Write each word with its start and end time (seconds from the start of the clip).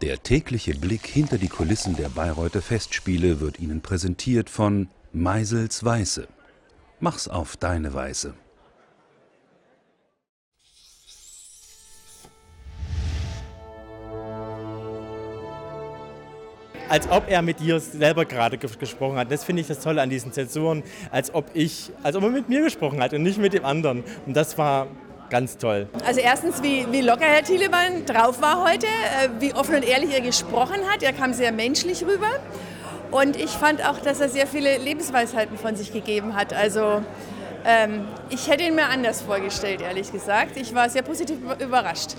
Der 0.00 0.22
tägliche 0.22 0.74
Blick 0.76 1.06
hinter 1.06 1.38
die 1.38 1.48
Kulissen 1.48 1.96
der 1.96 2.08
Bayreuther 2.08 2.62
Festspiele 2.62 3.40
wird 3.40 3.58
Ihnen 3.58 3.80
präsentiert 3.80 4.48
von 4.48 4.86
Meisels 5.12 5.84
Weiße. 5.84 6.28
Mach's 7.00 7.26
auf 7.26 7.56
deine 7.56 7.94
Weise. 7.94 8.34
als 16.88 17.06
ob 17.10 17.28
er 17.28 17.42
mit 17.42 17.60
dir 17.60 17.80
selber 17.80 18.24
gerade 18.24 18.56
gesprochen 18.56 19.18
hat. 19.18 19.30
Das 19.30 19.44
finde 19.44 19.60
ich 19.60 19.68
das 19.68 19.80
Tolle 19.80 20.00
an 20.00 20.08
diesen 20.08 20.32
Zensuren, 20.32 20.82
als 21.10 21.34
ob 21.34 21.50
ich, 21.52 21.90
als 22.02 22.16
ob 22.16 22.22
er 22.22 22.30
mit 22.30 22.48
mir 22.48 22.62
gesprochen 22.62 23.02
hat 23.02 23.12
und 23.12 23.22
nicht 23.22 23.36
mit 23.36 23.52
dem 23.52 23.66
anderen. 23.66 24.04
Und 24.24 24.34
das 24.34 24.56
war 24.56 24.86
ganz 25.30 25.58
toll. 25.58 25.88
Also 26.06 26.20
erstens, 26.20 26.62
wie, 26.62 26.86
wie 26.90 27.00
locker 27.00 27.24
Herr 27.24 27.42
Thielemann 27.42 28.06
drauf 28.06 28.40
war 28.40 28.64
heute, 28.64 28.86
äh, 28.86 29.28
wie 29.40 29.54
offen 29.54 29.76
und 29.76 29.82
ehrlich 29.82 30.12
er 30.12 30.20
gesprochen 30.20 30.78
hat. 30.90 31.02
Er 31.02 31.12
kam 31.12 31.32
sehr 31.32 31.52
menschlich 31.52 32.04
rüber. 32.04 32.30
Und 33.10 33.36
ich 33.36 33.50
fand 33.50 33.84
auch, 33.86 33.98
dass 33.98 34.20
er 34.20 34.28
sehr 34.28 34.46
viele 34.46 34.76
Lebensweisheiten 34.76 35.56
von 35.56 35.76
sich 35.76 35.92
gegeben 35.92 36.34
hat. 36.34 36.52
Also 36.52 37.02
ähm, 37.64 38.06
ich 38.28 38.48
hätte 38.48 38.64
ihn 38.64 38.74
mir 38.74 38.86
anders 38.86 39.22
vorgestellt, 39.22 39.80
ehrlich 39.80 40.12
gesagt. 40.12 40.56
Ich 40.56 40.74
war 40.74 40.88
sehr 40.90 41.02
positiv 41.02 41.38
überrascht. 41.58 42.16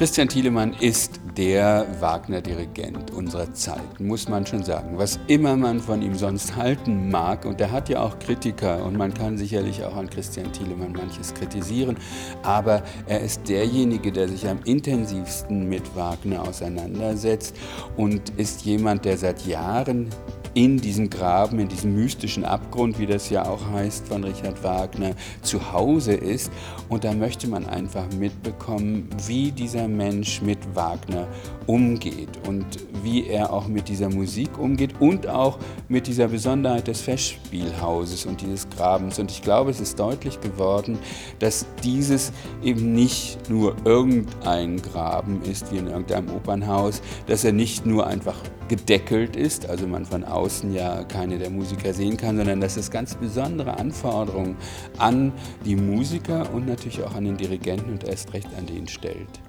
Christian 0.00 0.28
Thielemann 0.28 0.72
ist 0.80 1.20
der 1.36 1.86
Wagner-Dirigent 2.00 3.10
unserer 3.10 3.52
Zeit, 3.52 4.00
muss 4.00 4.30
man 4.30 4.46
schon 4.46 4.64
sagen. 4.64 4.96
Was 4.96 5.20
immer 5.26 5.58
man 5.58 5.78
von 5.78 6.00
ihm 6.00 6.14
sonst 6.14 6.56
halten 6.56 7.10
mag, 7.10 7.44
und 7.44 7.60
er 7.60 7.70
hat 7.70 7.90
ja 7.90 8.00
auch 8.00 8.18
Kritiker, 8.18 8.82
und 8.82 8.96
man 8.96 9.12
kann 9.12 9.36
sicherlich 9.36 9.84
auch 9.84 9.94
an 9.94 10.08
Christian 10.08 10.50
Thielemann 10.54 10.92
manches 10.92 11.34
kritisieren, 11.34 11.98
aber 12.42 12.82
er 13.08 13.20
ist 13.20 13.46
derjenige, 13.46 14.10
der 14.10 14.26
sich 14.26 14.48
am 14.48 14.60
intensivsten 14.64 15.68
mit 15.68 15.94
Wagner 15.94 16.48
auseinandersetzt 16.48 17.54
und 17.98 18.30
ist 18.38 18.62
jemand, 18.64 19.04
der 19.04 19.18
seit 19.18 19.44
Jahren 19.44 20.08
in 20.54 20.78
diesem 20.78 21.10
Graben, 21.10 21.58
in 21.58 21.68
diesem 21.68 21.94
mystischen 21.94 22.44
Abgrund, 22.44 22.98
wie 22.98 23.06
das 23.06 23.30
ja 23.30 23.46
auch 23.46 23.70
heißt 23.70 24.08
von 24.08 24.24
Richard 24.24 24.62
Wagner, 24.64 25.12
zu 25.42 25.72
Hause 25.72 26.14
ist. 26.14 26.50
Und 26.88 27.04
da 27.04 27.12
möchte 27.12 27.48
man 27.48 27.66
einfach 27.66 28.06
mitbekommen, 28.18 29.08
wie 29.26 29.52
dieser 29.52 29.88
Mensch 29.88 30.42
mit 30.42 30.58
Wagner 30.74 31.28
umgeht 31.66 32.30
und 32.48 32.64
wie 33.02 33.26
er 33.26 33.52
auch 33.52 33.68
mit 33.68 33.88
dieser 33.88 34.10
Musik 34.10 34.58
umgeht 34.58 34.94
und 35.00 35.28
auch 35.28 35.58
mit 35.88 36.06
dieser 36.06 36.28
Besonderheit 36.28 36.88
des 36.88 37.00
Festspielhauses 37.00 38.26
und 38.26 38.40
dieses 38.40 38.68
Grabens. 38.70 39.18
Und 39.18 39.30
ich 39.30 39.42
glaube, 39.42 39.70
es 39.70 39.80
ist 39.80 39.98
deutlich 39.98 40.40
geworden, 40.40 40.98
dass 41.38 41.66
dieses 41.84 42.32
eben 42.62 42.92
nicht 42.92 43.48
nur 43.48 43.76
irgendein 43.84 44.82
Graben 44.82 45.42
ist 45.42 45.72
wie 45.72 45.78
in 45.78 45.86
irgendeinem 45.86 46.30
Opernhaus, 46.30 47.02
dass 47.26 47.44
er 47.44 47.52
nicht 47.52 47.86
nur 47.86 48.06
einfach 48.06 48.36
gedeckelt 48.68 49.34
ist, 49.34 49.68
also 49.68 49.86
man 49.86 50.04
von 50.04 50.24
außen 50.24 50.39
ja 50.72 51.04
keine 51.04 51.38
der 51.38 51.50
Musiker 51.50 51.92
sehen 51.92 52.16
kann, 52.16 52.36
sondern 52.36 52.60
dass 52.60 52.76
es 52.76 52.90
ganz 52.90 53.14
besondere 53.14 53.78
Anforderungen 53.78 54.56
an 54.98 55.32
die 55.64 55.76
Musiker 55.76 56.46
und 56.54 56.66
natürlich 56.66 57.02
auch 57.02 57.14
an 57.14 57.24
den 57.24 57.36
Dirigenten 57.36 57.92
und 57.92 58.08
erst 58.08 58.32
recht 58.32 58.48
an 58.58 58.66
den 58.66 58.88
stellt. 58.88 59.40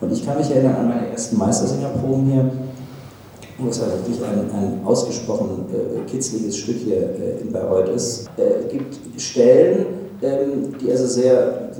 Und 0.00 0.12
ich 0.12 0.24
kann 0.26 0.38
mich 0.38 0.50
erinnern 0.50 0.76
an 0.76 0.88
meine 0.88 1.08
ersten 1.08 1.38
Meistersingerproben 1.38 2.26
hier, 2.26 2.50
wo 3.58 3.68
es 3.68 3.80
halt 3.80 3.92
wirklich 3.92 4.22
ein, 4.24 4.50
ein 4.50 4.80
ausgesprochen 4.84 5.66
äh, 5.70 6.10
kitzliges 6.10 6.56
Stück 6.56 6.76
hier 6.78 6.96
äh, 6.96 7.40
in 7.42 7.52
Bayreuth 7.52 7.88
ist. 7.90 8.30
Es 8.36 8.42
äh, 8.42 8.68
gibt 8.68 8.98
Stellen, 9.20 9.86
ähm, 10.22 10.74
die 10.80 10.90
also 10.90 11.06
sehr, 11.06 11.70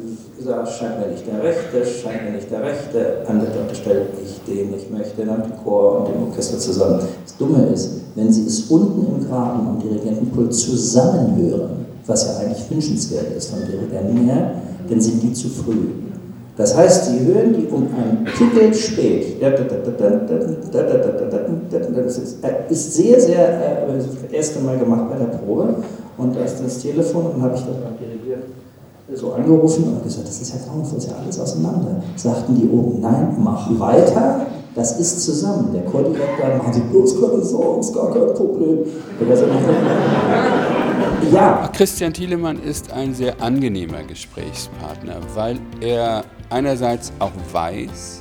gesagt, 0.42 0.68
scheint 0.68 0.98
mir 0.98 1.08
nicht 1.08 1.26
der 1.26 1.42
Rechte, 1.42 1.84
scheint 1.84 2.24
mir 2.24 2.36
nicht 2.36 2.50
der 2.50 2.62
Rechte, 2.62 3.24
andere 3.26 3.60
unterstellt 3.60 4.08
ich 4.22 4.40
den, 4.46 4.74
ich 4.74 4.90
möchte 4.90 5.24
dann 5.24 5.42
den 5.42 5.52
Chor 5.62 6.00
und 6.00 6.08
dem 6.08 6.28
Orchester 6.28 6.58
zusammen. 6.58 7.00
Das 7.24 7.36
Dumme 7.36 7.66
ist, 7.72 8.00
wenn 8.14 8.32
Sie 8.32 8.46
es 8.46 8.70
unten 8.70 9.06
im 9.06 9.28
Graben 9.28 9.66
am 9.66 9.80
Dirigentenpult 9.80 10.54
zusammenhören, 10.54 11.86
was 12.06 12.26
ja 12.26 12.36
eigentlich 12.38 12.70
wünschenswert 12.70 13.36
ist 13.36 13.50
vom 13.50 13.60
Dirigenten 13.66 14.26
her, 14.26 14.52
dann 14.88 15.00
sind 15.00 15.22
die 15.22 15.32
zu 15.32 15.48
früh. 15.48 15.88
Das 16.56 16.76
heißt, 16.76 17.06
Sie 17.06 17.20
hören 17.24 17.54
die 17.54 17.66
um 17.68 17.86
ein 17.96 18.24
Pickel 18.24 18.74
spät. 18.74 19.40
Das 19.40 19.58
ist 22.68 22.94
sehr, 22.94 23.20
sehr, 23.20 23.86
das 23.86 24.06
erste 24.30 24.60
Mal 24.60 24.78
gemacht 24.78 25.08
bei 25.10 25.16
der 25.16 25.38
Probe. 25.38 25.76
Und 26.18 26.36
da 26.36 26.44
ist 26.44 26.62
das 26.62 26.78
Telefon 26.78 27.24
und 27.34 27.42
habe 27.42 27.54
ich 27.54 27.62
Dirigieren 27.62 27.82
so 29.16 29.32
angerufen 29.32 29.84
und 29.84 30.02
gesagt, 30.02 30.28
das 30.28 30.40
ist 30.40 30.54
ja 30.54 30.60
grauenvoll, 30.66 30.98
ist 30.98 31.08
ja 31.08 31.16
alles 31.16 31.38
auseinander. 31.40 32.02
Sagten 32.16 32.54
die 32.54 32.68
oben, 32.68 33.00
nein, 33.00 33.36
mach 33.38 33.68
weiter, 33.78 34.46
das 34.74 34.98
ist 34.98 35.22
zusammen. 35.22 35.72
Der 35.72 35.84
Chordirektor 35.84 36.56
machen 36.56 36.72
Sie 36.72 36.80
bloß 36.80 37.20
keine 37.20 37.42
Sorgen, 37.42 37.80
ist 37.80 37.94
gar 37.94 38.12
kein 38.12 38.34
Problem. 38.34 38.78
Ja. 41.30 41.70
Christian 41.72 42.12
Thielemann 42.12 42.62
ist 42.62 42.92
ein 42.92 43.14
sehr 43.14 43.40
angenehmer 43.40 44.02
Gesprächspartner, 44.02 45.16
weil 45.34 45.58
er 45.80 46.24
einerseits 46.50 47.12
auch 47.20 47.30
weiß, 47.52 48.20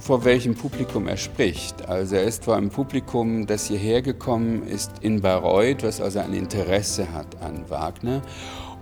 vor 0.00 0.24
welchem 0.24 0.54
Publikum 0.54 1.08
er 1.08 1.16
spricht. 1.16 1.88
Also 1.88 2.16
er 2.16 2.24
ist 2.24 2.44
vor 2.44 2.56
einem 2.56 2.70
Publikum, 2.70 3.46
das 3.46 3.66
hierher 3.66 4.02
gekommen 4.02 4.66
ist 4.66 4.90
in 5.00 5.20
Bayreuth, 5.20 5.82
was 5.82 6.00
also 6.00 6.20
ein 6.20 6.32
Interesse 6.32 7.12
hat 7.12 7.26
an 7.40 7.64
Wagner. 7.68 8.22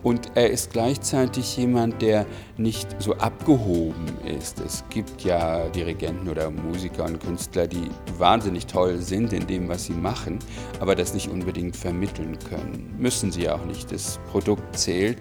Und 0.02 0.32
er 0.34 0.50
ist 0.50 0.72
gleichzeitig 0.72 1.56
jemand, 1.56 2.00
der 2.00 2.24
nicht 2.56 3.00
so 3.02 3.14
abgehoben 3.14 4.06
ist. 4.24 4.60
Es 4.60 4.82
gibt 4.88 5.22
ja 5.22 5.68
Dirigenten 5.68 6.28
oder 6.28 6.50
Musiker 6.50 7.04
und 7.04 7.20
Künstler, 7.20 7.66
die 7.66 7.90
wahnsinnig 8.16 8.66
toll 8.66 8.98
sind 8.98 9.32
in 9.32 9.46
dem, 9.46 9.68
was 9.68 9.84
sie 9.84 9.92
machen, 9.92 10.38
aber 10.80 10.94
das 10.94 11.12
nicht 11.12 11.28
unbedingt 11.28 11.76
vermitteln 11.76 12.38
können. 12.48 12.94
Müssen 12.98 13.30
sie 13.30 13.48
auch 13.50 13.64
nicht. 13.66 13.92
Das 13.92 14.18
Produkt 14.30 14.78
zählt. 14.78 15.18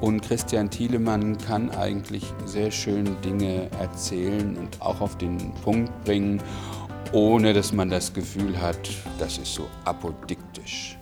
Und 0.00 0.22
Christian 0.22 0.70
Thielemann 0.70 1.36
kann 1.38 1.70
eigentlich 1.70 2.24
sehr 2.46 2.70
schön 2.70 3.16
Dinge 3.22 3.68
erzählen 3.80 4.56
und 4.56 4.80
auch 4.80 5.00
auf 5.00 5.16
den 5.18 5.52
Punkt 5.62 5.92
bringen, 6.04 6.42
ohne 7.12 7.52
dass 7.52 7.72
man 7.72 7.90
das 7.90 8.12
Gefühl 8.12 8.60
hat, 8.60 8.78
das 9.18 9.36
ist 9.38 9.54
so 9.54 9.66
apodiktisch. 9.84 10.98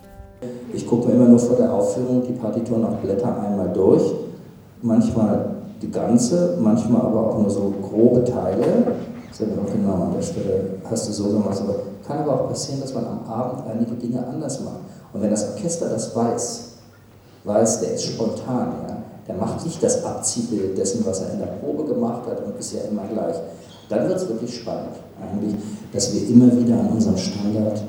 Ich 0.73 0.87
gucke 0.87 1.09
mir 1.09 1.15
immer 1.15 1.29
nur 1.29 1.39
vor 1.39 1.57
der 1.57 1.73
Aufführung 1.73 2.23
die 2.27 2.33
Partitur 2.33 2.79
nach 2.79 2.95
Blätter 2.99 3.41
einmal 3.41 3.71
durch. 3.75 4.03
Manchmal 4.83 5.57
die 5.83 5.91
ganze, 5.91 6.57
manchmal 6.61 7.03
aber 7.03 7.29
auch 7.29 7.39
nur 7.39 7.51
so 7.51 7.73
grobe 7.83 8.25
Teile. 8.25 8.65
Sagen 9.33 9.53
wir 9.55 9.63
auch 9.63 9.73
genau 9.73 10.05
an 10.05 10.15
der 10.15 10.23
Stelle, 10.23 10.79
hast 10.89 11.09
du 11.09 11.13
so 11.13 11.25
gemacht. 11.25 11.61
Aber 11.61 11.75
kann 12.07 12.19
aber 12.19 12.41
auch 12.41 12.49
passieren, 12.49 12.81
dass 12.81 12.95
man 12.95 13.05
am 13.07 13.25
Abend 13.31 13.65
einige 13.71 13.93
Dinge 13.93 14.27
anders 14.27 14.61
macht. 14.61 14.81
Und 15.13 15.23
wenn 15.23 15.31
das 15.31 15.51
Orchester 15.53 15.89
das 15.89 16.15
weiß, 16.17 16.69
weiß, 17.45 17.81
der 17.81 17.95
ist 17.95 18.05
spontan, 18.05 18.73
ja, 18.89 18.97
der 19.29 19.35
macht 19.37 19.65
nicht 19.65 19.83
das 19.83 20.05
Abziehbild 20.05 20.77
dessen, 20.77 21.05
was 21.07 21.21
er 21.21 21.33
in 21.33 21.39
der 21.39 21.47
Probe 21.47 21.85
gemacht 21.85 22.23
hat 22.29 22.45
und 22.45 22.59
ist 22.59 22.73
ja 22.73 22.81
immer 22.91 23.03
gleich. 23.13 23.37
Dann 23.89 24.09
wird 24.09 24.19
es 24.19 24.29
wirklich 24.29 24.57
spannend, 24.57 24.97
eigentlich, 25.21 25.55
dass 25.93 26.15
wir 26.15 26.29
immer 26.29 26.57
wieder 26.57 26.75
an 26.75 26.89
unserem 26.89 27.17
Standard 27.17 27.83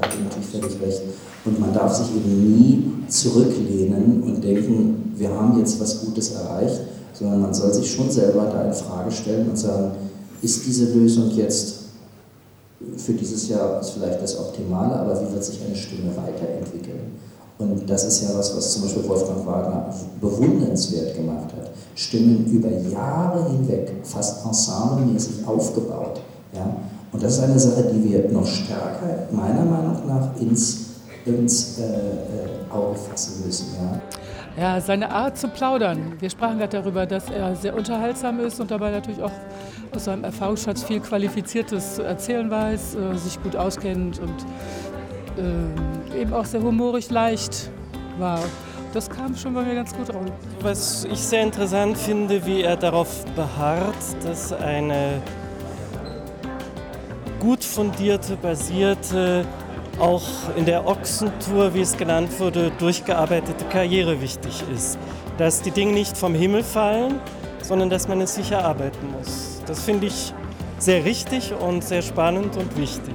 da 0.00 0.08
hat 0.08 0.22
natürlich 0.22 0.48
völlig 0.48 0.80
recht. 0.80 1.02
Und 1.44 1.60
man 1.60 1.72
darf 1.72 1.94
sich 1.94 2.08
eben 2.16 2.58
nie 2.58 2.92
zurücklehnen 3.08 4.22
und 4.22 4.42
denken, 4.42 5.14
wir 5.16 5.30
haben 5.30 5.58
jetzt 5.58 5.80
was 5.80 6.04
Gutes 6.04 6.32
erreicht, 6.32 6.80
sondern 7.12 7.42
man 7.42 7.54
soll 7.54 7.72
sich 7.72 7.90
schon 7.90 8.10
selber 8.10 8.46
da 8.46 8.66
in 8.66 8.74
Frage 8.74 9.10
stellen 9.10 9.50
und 9.50 9.56
sagen, 9.56 9.92
ist 10.42 10.66
diese 10.66 10.92
Lösung 10.92 11.30
jetzt 11.30 11.76
für 12.96 13.12
dieses 13.12 13.48
Jahr 13.48 13.82
vielleicht 13.82 14.22
das 14.22 14.38
Optimale, 14.38 14.94
aber 14.96 15.20
wie 15.20 15.32
wird 15.32 15.44
sich 15.44 15.60
eine 15.64 15.74
Stimme 15.74 16.10
weiterentwickeln? 16.16 17.12
Und 17.58 17.88
das 17.88 18.04
ist 18.04 18.22
ja 18.22 18.28
was, 18.36 18.54
was 18.54 18.72
zum 18.74 18.82
Beispiel 18.82 19.08
Wolfgang 19.08 19.46
Wagner 19.46 19.94
bewundernswert 20.20 21.16
gemacht 21.16 21.54
hat. 21.56 21.70
Stimmen 21.94 22.44
über 22.52 22.68
Jahre 22.68 23.50
hinweg, 23.50 23.92
fast 24.02 24.44
ensemblemäßig 24.44 25.46
aufgebaut. 25.46 26.20
Ja? 26.52 26.76
Und 27.16 27.22
das 27.22 27.38
ist 27.38 27.44
eine 27.44 27.58
Sache, 27.58 27.84
die 27.94 28.10
wir 28.10 28.30
noch 28.30 28.44
stärker, 28.46 29.26
meiner 29.32 29.64
Meinung 29.64 30.06
nach, 30.06 30.38
ins, 30.38 30.96
ins 31.24 31.78
äh, 31.78 31.84
äh, 31.84 32.70
Auge 32.70 32.94
fassen 32.94 33.42
müssen. 33.42 33.68
Ja. 34.58 34.74
ja, 34.74 34.80
seine 34.82 35.10
Art 35.10 35.38
zu 35.38 35.48
plaudern. 35.48 36.12
Wir 36.20 36.28
sprachen 36.28 36.58
gerade 36.58 36.76
darüber, 36.76 37.06
dass 37.06 37.30
er 37.30 37.56
sehr 37.56 37.74
unterhaltsam 37.74 38.38
ist 38.40 38.60
und 38.60 38.70
dabei 38.70 38.90
natürlich 38.90 39.22
auch 39.22 39.32
aus 39.94 40.04
seinem 40.04 40.24
Erfahrungsschatz 40.24 40.82
viel 40.82 41.00
Qualifiziertes 41.00 41.94
zu 41.94 42.02
erzählen 42.02 42.50
weiß, 42.50 42.96
äh, 42.96 43.16
sich 43.16 43.42
gut 43.42 43.56
auskennt 43.56 44.20
und 44.20 46.12
äh, 46.12 46.20
eben 46.20 46.34
auch 46.34 46.44
sehr 46.44 46.62
humorig 46.62 47.10
leicht 47.10 47.70
war. 48.18 48.40
Das 48.92 49.08
kam 49.08 49.34
schon 49.34 49.54
bei 49.54 49.62
mir 49.62 49.74
ganz 49.74 49.94
gut 49.94 50.14
raus. 50.14 50.28
Was 50.60 51.06
ich 51.10 51.20
sehr 51.20 51.44
interessant 51.44 51.96
finde, 51.96 52.44
wie 52.44 52.60
er 52.60 52.76
darauf 52.76 53.24
beharrt, 53.34 53.96
dass 54.22 54.52
eine 54.52 55.22
gut 57.46 57.62
fundierte, 57.62 58.34
basierte, 58.34 59.46
auch 60.00 60.24
in 60.56 60.64
der 60.64 60.84
Ochsentour, 60.84 61.74
wie 61.74 61.80
es 61.80 61.96
genannt 61.96 62.40
wurde, 62.40 62.72
durchgearbeitete 62.76 63.64
Karriere 63.66 64.20
wichtig 64.20 64.64
ist. 64.74 64.98
Dass 65.38 65.62
die 65.62 65.70
Dinge 65.70 65.92
nicht 65.92 66.18
vom 66.18 66.34
Himmel 66.34 66.64
fallen, 66.64 67.20
sondern 67.62 67.88
dass 67.88 68.08
man 68.08 68.20
es 68.20 68.34
sich 68.34 68.50
erarbeiten 68.50 69.12
muss. 69.16 69.62
Das 69.64 69.84
finde 69.84 70.08
ich 70.08 70.34
sehr 70.78 71.04
richtig 71.04 71.54
und 71.54 71.84
sehr 71.84 72.02
spannend 72.02 72.56
und 72.56 72.76
wichtig. 72.76 73.14